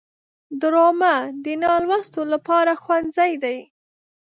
ډرامه 0.61 1.13
د 1.43 1.45
نالوستو 1.63 2.21
لپاره 2.33 2.71
ښوونځی 2.83 3.31
دی 3.43 3.57